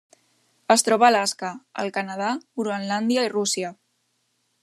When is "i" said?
3.31-3.33